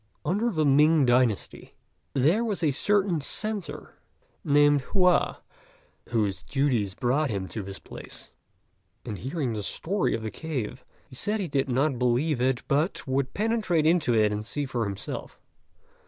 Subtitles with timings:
[0.25, 1.75] Under the Ming dynasty,
[2.13, 3.99] there was a certain Censor,
[4.43, 5.43] named Hua,
[6.09, 8.31] whose duties brought him to this place;
[9.05, 13.05] and hearing the story of the cave, he said he did not believe it, but
[13.05, 15.39] would penetrate into it and see for himself.